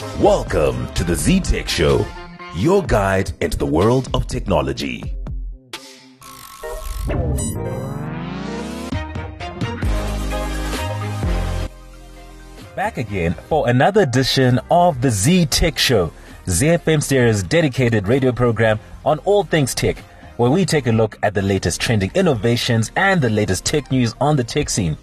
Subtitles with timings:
[0.00, 2.06] Welcome to the Z Tech Show,
[2.56, 5.02] your guide into the world of technology.
[12.74, 16.10] Back again for another edition of the Z Tech Show,
[16.46, 19.98] ZFM Stereo's dedicated radio program on all things tech,
[20.38, 24.14] where we take a look at the latest trending innovations and the latest tech news
[24.18, 24.96] on the tech scene.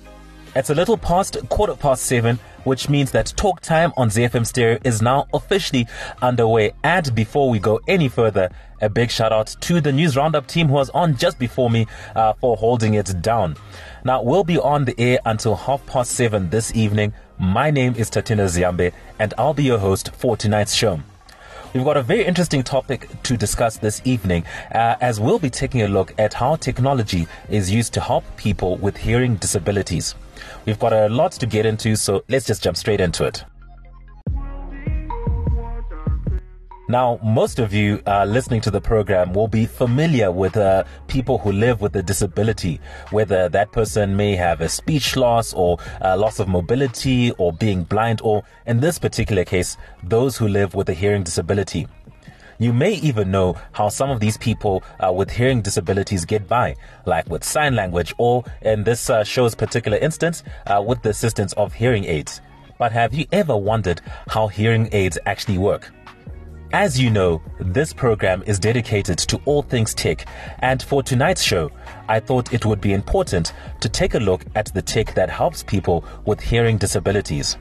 [0.58, 4.80] It's a little past quarter past seven, which means that talk time on ZFM Stereo
[4.84, 5.86] is now officially
[6.20, 6.74] underway.
[6.84, 8.50] And before we go any further,
[8.82, 11.86] a big shout out to the News Roundup team who was on just before me
[12.16, 13.56] uh, for holding it down.
[14.04, 17.14] Now, we'll be on the air until half past seven this evening.
[17.38, 21.02] My name is Tatenda Ziambe, and I'll be your host for tonight's show.
[21.74, 25.82] We've got a very interesting topic to discuss this evening, uh, as we'll be taking
[25.82, 30.16] a look at how technology is used to help people with hearing disabilities.
[30.66, 33.44] We've got a lot to get into, so let's just jump straight into it.
[36.90, 41.38] Now, most of you uh, listening to the program will be familiar with uh, people
[41.38, 42.80] who live with a disability,
[43.12, 47.84] whether that person may have a speech loss or a loss of mobility or being
[47.84, 51.88] blind, or in this particular case, those who live with a hearing disability.
[52.58, 56.78] You may even know how some of these people uh, with hearing disabilities get by,
[57.06, 61.52] like with sign language, or in this uh, show's particular instance, uh, with the assistance
[61.54, 62.40] of hearing aids.
[62.80, 64.00] But have you ever wondered
[64.30, 65.92] how hearing aids actually work?
[66.74, 70.28] As you know, this program is dedicated to all things tech,
[70.60, 71.72] and for tonight's show,
[72.10, 75.64] I thought it would be important to take a look at the tech that helps
[75.64, 77.58] people with hearing disabilities.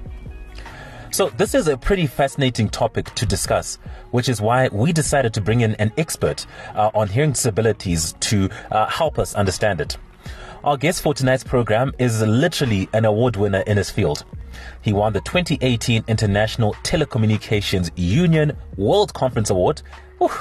[1.12, 3.76] So, this is a pretty fascinating topic to discuss,
[4.10, 8.50] which is why we decided to bring in an expert uh, on hearing disabilities to
[8.72, 9.96] uh, help us understand it.
[10.64, 14.24] Our guest for tonight's program is literally an award winner in his field.
[14.82, 19.82] He won the 2018 International Telecommunications Union World Conference Award.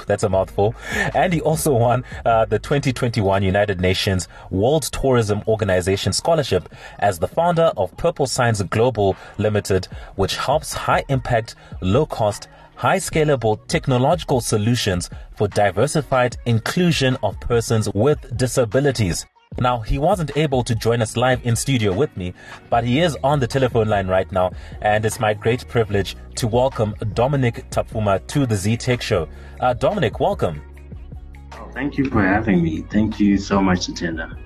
[0.08, 0.74] That's a mouthful.
[1.14, 6.70] And he also won uh, the 2021 United Nations World Tourism Organization Scholarship
[7.00, 12.98] as the founder of Purple Signs Global Limited, which helps high impact, low cost, high
[12.98, 19.26] scalable technological solutions for diversified inclusion of persons with disabilities.
[19.60, 22.34] Now, he wasn't able to join us live in studio with me,
[22.70, 24.52] but he is on the telephone line right now,
[24.82, 29.30] and it's my great privilege to welcome Dominic Tapuma to the Z Tech Show.
[29.62, 30.62] Uh, Dominic, welcome.
[31.54, 32.82] Oh, thank you for having me.
[32.82, 34.38] Thank you so much, Tatenda.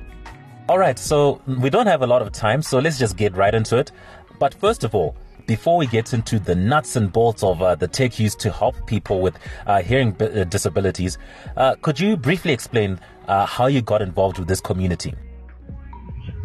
[0.67, 3.55] All right, so we don't have a lot of time, so let's just get right
[3.55, 3.91] into it.
[4.37, 5.15] But first of all,
[5.49, 8.75] before we get into the nuts and bolts of uh, the tech used to help
[8.85, 11.17] people with uh, hearing b- uh, disabilities,
[11.57, 15.11] uh, could you briefly explain uh, how you got involved with this community?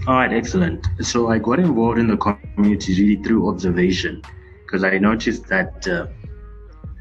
[0.07, 0.89] All right, excellent.
[1.03, 4.23] So I got involved in the community really through observation
[4.65, 6.07] because I noticed that uh,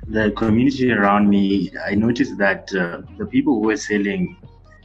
[0.09, 4.35] the community around me, I noticed that the people who were selling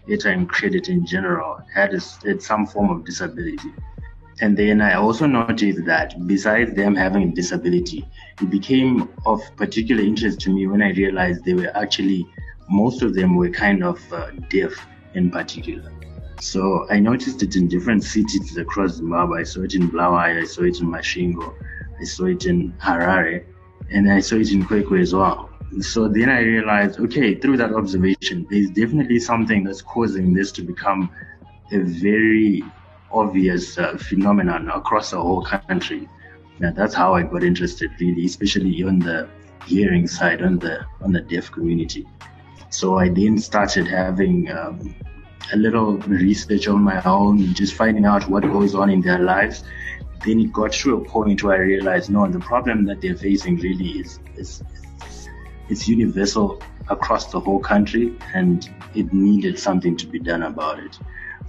[0.09, 3.73] airtime credit in general had, a, had some form of disability.
[4.41, 8.09] And then I also noticed that besides them having a disability,
[8.41, 12.27] it became of particular interest to me when I realized they were actually,
[12.69, 14.73] most of them were kind of uh, deaf
[15.15, 15.93] in particular.
[16.41, 19.41] So I noticed it in different cities across Zimbabwe.
[19.41, 21.53] I saw it in Bulawayo, I saw it in Masvingo,
[22.01, 23.45] I saw it in Harare,
[23.91, 25.51] and I saw it in Kwekwe as well.
[25.81, 30.63] So then I realized, okay, through that observation, there's definitely something that's causing this to
[30.63, 31.11] become
[31.73, 32.63] a very
[33.11, 36.09] obvious uh, phenomenon across the whole country.
[36.61, 39.29] Now that's how I got interested, really, especially on the
[39.67, 42.07] hearing side, on the on the deaf community.
[42.71, 44.95] So I then started having um,
[45.53, 49.65] a little research on my own, just finding out what goes on in their lives.
[50.27, 53.57] Then it got to a point where I realized, no, the problem that they're facing
[53.57, 54.63] really is, is
[55.69, 56.61] it's universal
[56.91, 60.99] across the whole country, and it needed something to be done about it.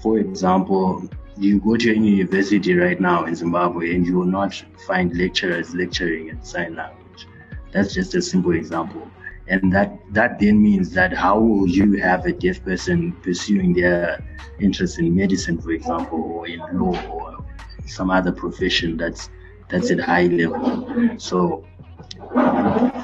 [0.02, 4.53] For example, you go to any university right now in Zimbabwe and you will not
[4.85, 7.27] find lecturers lecturing in sign language.
[7.71, 9.09] That's just a simple example.
[9.47, 14.24] And that, that then means that how will you have a deaf person pursuing their
[14.59, 17.45] interest in medicine, for example, or in law or
[17.88, 19.30] some other profession that's
[19.69, 21.18] that's at high level.
[21.18, 21.65] So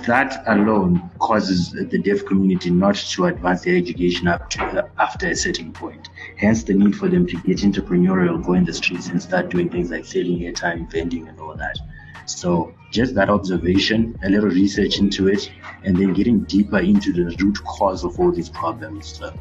[0.05, 5.35] that alone causes the deaf community not to advance their education up to after a
[5.35, 6.09] certain point.
[6.37, 9.69] Hence, the need for them to get entrepreneurial, go in the streets and start doing
[9.69, 11.77] things like selling airtime, vending, and all that.
[12.25, 15.51] So, just that observation, a little research into it,
[15.83, 19.31] and then getting deeper into the root cause of all these problems, uh,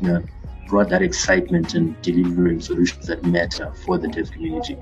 [0.00, 0.24] you know,
[0.68, 4.76] brought that excitement and delivering solutions that matter for the deaf community.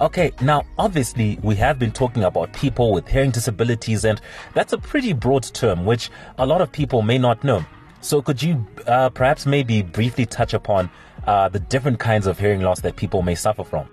[0.00, 4.20] Okay, now obviously we have been talking about people with hearing disabilities, and
[4.54, 6.08] that's a pretty broad term which
[6.38, 7.64] a lot of people may not know.
[8.00, 10.88] So, could you uh, perhaps maybe briefly touch upon
[11.26, 13.88] uh, the different kinds of hearing loss that people may suffer from?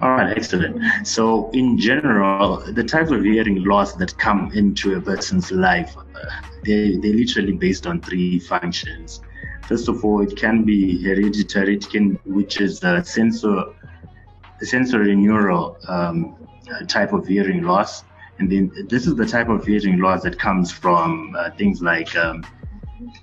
[0.00, 1.06] All right, excellent.
[1.06, 6.20] So, in general, the types of hearing loss that come into a person's life, uh,
[6.64, 9.20] they, they're literally based on three functions.
[9.68, 13.66] First of all, it can be hereditary, it can, which is a sensor,
[14.62, 16.36] sensory neural um,
[16.88, 18.04] type of hearing loss.
[18.38, 22.16] And then this is the type of hearing loss that comes from uh, things like
[22.16, 22.44] um,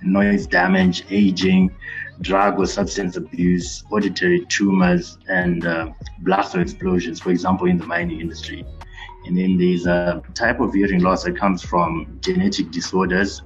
[0.02, 1.74] noise damage, aging,
[2.20, 5.90] drug or substance abuse, auditory tumors, and uh,
[6.20, 8.64] blast or explosions, for example, in the mining industry.
[9.26, 13.42] And then there's a type of hearing loss that comes from genetic disorders,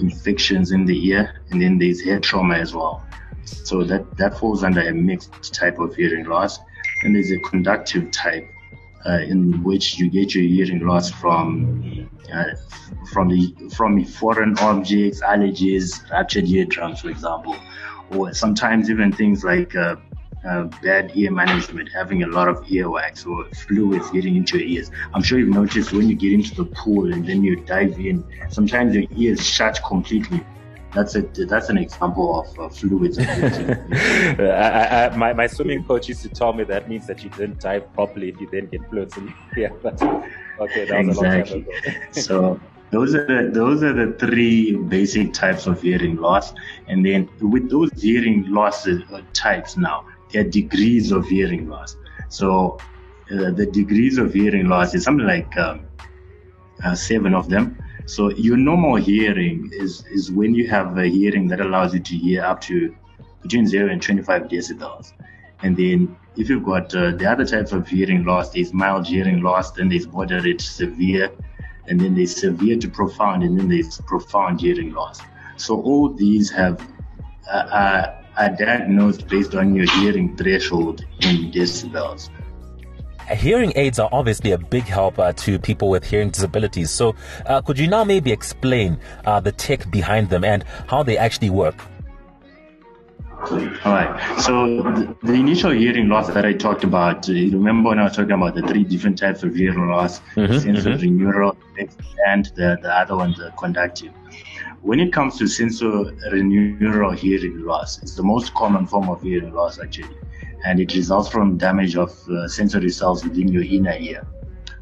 [0.00, 3.04] infections in the ear, and then there's head trauma as well.
[3.44, 6.58] So that, that falls under a mixed type of hearing loss.
[7.02, 8.50] And there's a conductive type
[9.06, 12.44] uh, in which you get your hearing loss from uh,
[13.12, 17.56] from the from foreign objects, allergies, ruptured eardrums, for example,
[18.10, 19.96] or sometimes even things like uh,
[20.46, 24.90] uh, bad ear management, having a lot of earwax or fluids getting into your ears.
[25.14, 28.24] I'm sure you've noticed when you get into the pool and then you dive in,
[28.50, 30.44] sometimes your ears shut completely.
[30.94, 33.18] That's a that's an example of uh, fluids.
[33.18, 33.24] I,
[35.10, 37.92] I, my, my swimming coach used to tell me that means that you didn't dive
[37.92, 39.34] properly if you then get fluids in.
[39.56, 41.20] Yeah, but okay, that was exactly.
[41.20, 42.02] a long time ago.
[42.12, 42.60] so
[42.90, 46.54] those are the, those are the three basic types of hearing loss,
[46.86, 49.00] and then with those hearing loss uh,
[49.34, 51.96] types now, there are degrees of hearing loss.
[52.28, 52.78] So
[53.30, 55.86] uh, the degrees of hearing loss is something like um,
[56.84, 57.76] uh, seven of them.
[58.06, 62.16] So your normal hearing is is when you have a hearing that allows you to
[62.16, 62.94] hear up to
[63.42, 65.12] between zero and 25 decibels.
[65.62, 69.42] And then if you've got uh, the other types of hearing loss, there's mild hearing
[69.42, 71.32] loss, then there's moderate, severe,
[71.88, 75.20] and then there's severe to profound, and then there's profound hearing loss.
[75.56, 76.80] So all these have
[77.50, 82.30] uh, are, are diagnosed based on your hearing threshold in decibels.
[83.34, 86.90] Hearing aids are obviously a big help uh, to people with hearing disabilities.
[86.90, 91.18] So, uh, could you now maybe explain uh, the tech behind them and how they
[91.18, 91.74] actually work?
[93.50, 94.40] All right.
[94.40, 98.16] So the, the, initial hearing loss that I talked about, uh, remember when I was
[98.16, 101.18] talking about the three different types of hearing loss, mm-hmm, sensory mm-hmm.
[101.18, 101.56] neural,
[102.26, 104.12] and the, the other one, the conductive.
[104.80, 109.52] When it comes to sensory neural hearing loss, it's the most common form of hearing
[109.52, 110.16] loss actually
[110.66, 114.26] and it results from damage of uh, sensory cells within your inner ear.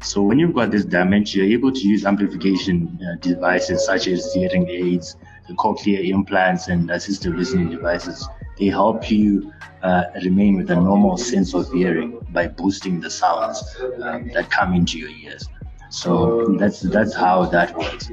[0.01, 4.33] So when you've got this damage, you're able to use amplification uh, devices such as
[4.33, 5.15] hearing aids,
[5.47, 8.27] the cochlear implants, and assistive listening devices.
[8.57, 9.53] They help you
[9.83, 13.63] uh, remain with a normal sense of hearing by boosting the sounds
[14.01, 15.47] um, that come into your ears.
[15.89, 18.09] So that's that's how that works.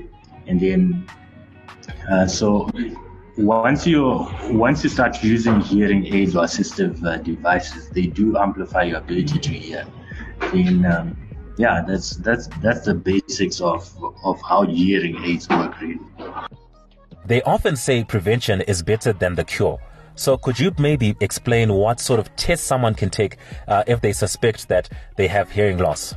[0.46, 1.06] And then,
[2.10, 2.68] uh, so
[3.42, 8.84] once you once you start using hearing aids or assistive uh, devices, they do amplify
[8.84, 9.86] your ability to hear.
[10.54, 11.16] In um,
[11.58, 13.92] yeah, that's that's that's the basics of
[14.24, 15.98] of how hearing aids work really.
[17.26, 19.78] They often say prevention is better than the cure.
[20.14, 24.12] So, could you maybe explain what sort of tests someone can take uh, if they
[24.12, 26.14] suspect that they have hearing loss?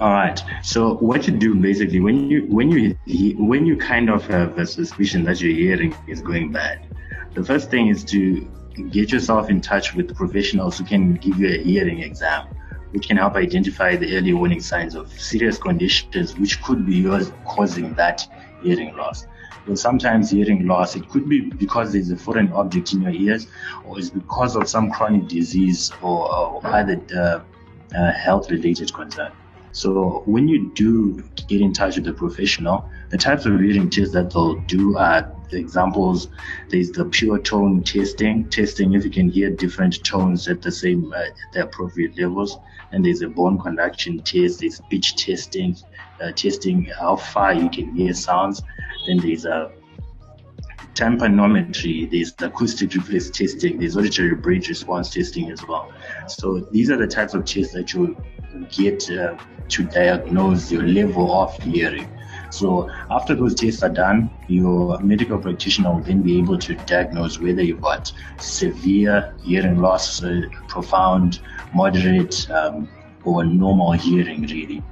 [0.00, 0.42] All right.
[0.62, 2.96] So what you do basically when you when you
[3.36, 6.86] when you kind of have a suspicion that your hearing is going bad,
[7.34, 8.48] the first thing is to
[8.90, 12.46] get yourself in touch with professionals who can give you a hearing exam,
[12.90, 17.32] which can help identify the early warning signs of serious conditions which could be yours
[17.44, 18.26] causing that
[18.62, 19.26] hearing loss.
[19.66, 23.46] Well, sometimes hearing loss, it could be because there's a foreign object in your ears,
[23.84, 27.40] or it's because of some chronic disease or, or other uh,
[27.96, 29.30] uh, health-related concern.
[29.72, 34.14] So when you do get in touch with a professional, the types of reading tests
[34.14, 36.28] that they'll do are the examples.
[36.68, 41.12] There's the pure tone testing, testing if you can hear different tones at the same
[41.12, 42.58] uh, at the appropriate levels.
[42.90, 44.60] And there's a bone conduction test.
[44.60, 45.76] There's pitch testing,
[46.22, 48.62] uh, testing how far you can hear sounds.
[49.06, 49.72] Then there's a
[50.94, 55.92] tympanometry, there's the acoustic reflex testing, there's auditory brainstem response testing as well.
[56.28, 58.16] So these are the types of tests that you
[58.70, 59.36] get uh,
[59.68, 62.08] to diagnose your level of hearing.
[62.50, 67.38] So after those tests are done, your medical practitioner will then be able to diagnose
[67.38, 71.40] whether you've got severe hearing loss, uh, profound,
[71.74, 72.88] moderate, um,
[73.24, 74.82] or normal hearing really.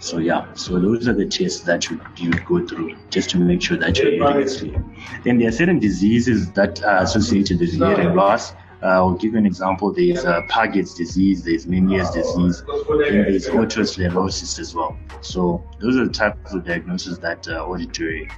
[0.00, 3.60] So yeah, so those are the tests that you you go through just to make
[3.60, 4.82] sure that your hearing is clear.
[5.24, 8.52] Then there are certain diseases that are associated with hearing loss,
[8.82, 9.92] Uh, I'll give you an example.
[9.92, 14.96] There's uh, Paget's disease, there's Meniere's disease, and there's otosclerosis as well.
[15.20, 18.30] So those are the types of diagnoses that uh, auditory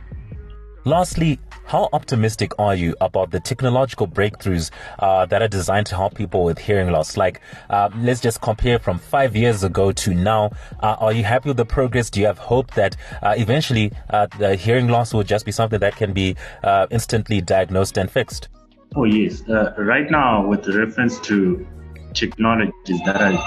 [0.85, 6.17] Lastly, how optimistic are you about the technological breakthroughs uh, that are designed to help
[6.17, 7.17] people with hearing loss?
[7.17, 10.51] Like, uh, let's just compare from five years ago to now.
[10.81, 12.11] Uh, are you happy with the progress?
[12.11, 15.79] Do you have hope that uh, eventually uh, the hearing loss will just be something
[15.79, 16.35] that can be
[16.65, 18.49] uh, instantly diagnosed and fixed?
[18.97, 19.45] Oh, yes.
[19.79, 21.65] right now, with reference to
[22.13, 23.39] technologies that are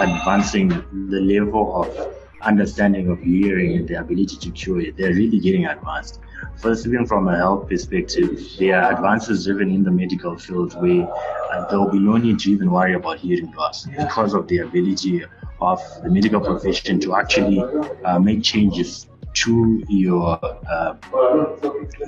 [0.00, 0.68] advancing
[1.08, 5.66] the level of understanding of hearing and the ability to cure it, they're really getting
[5.66, 6.20] advanced.
[6.56, 11.08] First, even from a health perspective, there are advances even in the medical field where
[11.52, 14.58] uh, there will be no need to even worry about hearing loss because of the
[14.58, 15.24] ability
[15.60, 17.62] of the medical profession to actually
[18.04, 20.94] uh, make changes to your uh,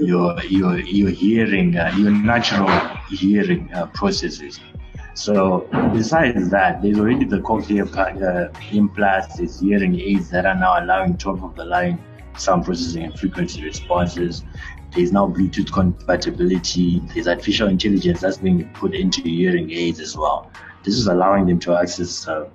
[0.00, 2.68] your your your hearing, uh, your natural
[3.10, 4.60] hearing uh, processes.
[5.14, 10.83] So besides that, there's already the cochlear uh, implants, there's hearing aids that are now
[10.83, 12.02] allowing top of the line
[12.38, 14.42] sound processing and frequency responses.
[14.95, 17.00] There's now Bluetooth compatibility.
[17.14, 20.50] There's artificial intelligence that's being put into hearing aids as well.
[20.83, 22.49] This is allowing them to access uh,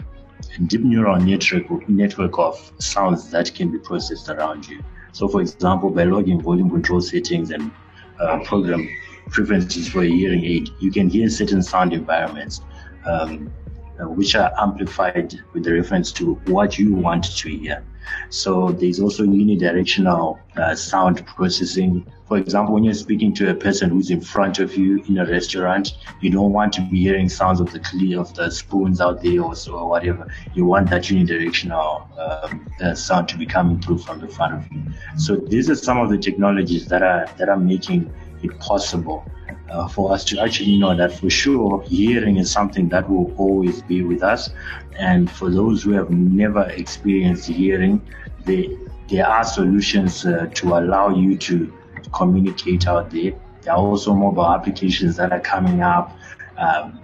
[0.55, 4.83] a deep neural network, network of sounds that can be processed around you.
[5.11, 7.71] So, for example, by logging volume control settings and
[8.19, 8.87] uh, program
[9.29, 12.61] preferences for a hearing aid, you can hear certain sound environments,
[13.05, 13.51] um,
[13.99, 17.83] uh, which are amplified with the reference to what you want to hear.
[18.29, 22.05] So there's also unidirectional uh, sound processing.
[22.27, 25.25] For example, when you're speaking to a person who's in front of you in a
[25.25, 29.21] restaurant, you don't want to be hearing sounds of the clear of the spoons out
[29.21, 30.27] there or so or whatever.
[30.53, 34.71] You want that unidirectional um, uh, sound to be coming through from the front of
[34.71, 34.83] you.
[35.17, 38.11] So these are some of the technologies that are that are making
[38.43, 39.25] it possible
[39.69, 43.81] uh, for us to actually know that for sure hearing is something that will always
[43.81, 44.49] be with us.
[44.97, 48.01] And for those who have never experienced hearing,
[48.47, 51.73] there are solutions uh, to allow you to
[52.13, 53.33] communicate out there.
[53.61, 56.17] There are also mobile applications that are coming up,
[56.57, 56.99] um,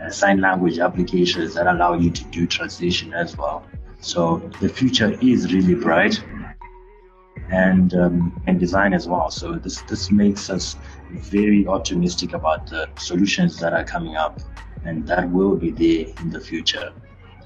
[0.00, 3.66] uh, sign language applications that allow you to do translation as well.
[4.00, 6.22] So the future is really bright
[7.50, 9.30] and um, and design as well.
[9.30, 10.76] So this this makes us
[11.10, 14.40] very optimistic about the solutions that are coming up
[14.84, 16.92] and that will be there in the future.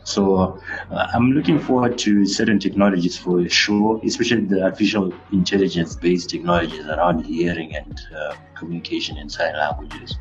[0.09, 0.59] So
[0.91, 6.87] uh, I'm looking forward to certain technologies for sure, especially the artificial intelligence based technologies
[6.87, 10.17] around hearing and uh, communication in sign languages,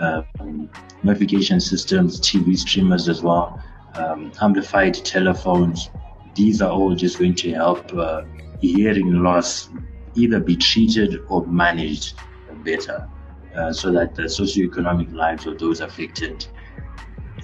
[0.00, 0.68] um,
[1.02, 3.58] notification systems, TV streamers as well,
[3.94, 5.88] um, amplified telephones.
[6.34, 8.24] These are all just going to help uh,
[8.60, 9.70] hearing loss
[10.14, 12.20] either be treated or managed
[12.64, 13.08] better
[13.56, 16.46] uh, so that the socioeconomic lives of those affected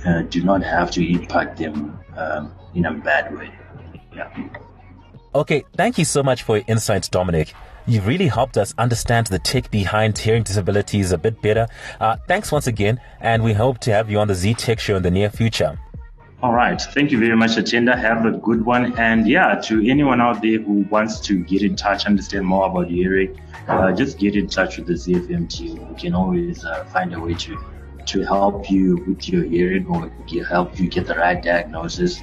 [0.06, 3.52] uh, do not have to impact them um, in a bad way.
[4.14, 4.48] Yeah.
[5.34, 7.54] Okay, thank you so much for your insights, Dominic.
[7.86, 11.68] You've really helped us understand the tech behind hearing disabilities a bit better.
[12.00, 14.96] Uh, thanks once again, and we hope to have you on the Z Tech Show
[14.96, 15.78] in the near future.
[16.40, 16.80] All right.
[16.80, 17.98] Thank you very much, Atenda.
[17.98, 18.96] Have a good one.
[18.96, 22.88] And yeah, to anyone out there who wants to get in touch, understand more about
[22.88, 25.88] hearing, uh, just get in touch with the ZFM team.
[25.88, 27.58] We can always uh, find a way to
[28.08, 30.10] to help you with your hearing or
[30.44, 32.20] help you get the right diagnosis.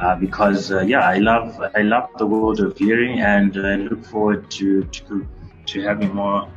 [0.00, 4.04] Uh, because uh, yeah, I love I love the world of hearing, and I look
[4.04, 5.26] forward to to,
[5.66, 6.48] to having more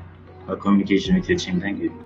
[0.47, 1.61] uh, communication with your team.
[1.61, 2.05] Thank you.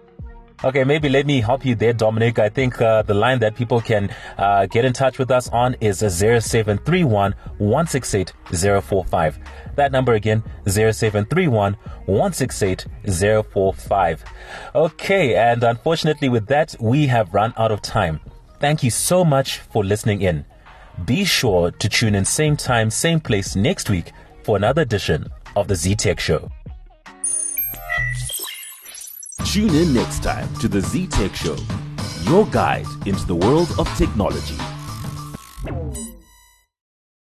[0.64, 2.40] Okay, maybe let me help you there, Dominic.
[2.40, 5.76] I think uh, the line that people can uh, get in touch with us on
[5.82, 8.34] is 0731 168
[8.82, 9.40] 045.
[9.76, 11.74] That number again, 0731
[12.06, 14.24] 168 045.
[14.76, 18.20] Okay, and unfortunately, with that, we have run out of time.
[18.60, 20.46] Thank you so much for listening in.
[21.06, 24.12] Be sure to tune in same time, same place next week
[24.44, 26.52] for another edition of the Z Tech Show.
[29.46, 31.58] Tune in next time to the Z Tech Show,
[32.24, 34.56] your guide into the world of technology.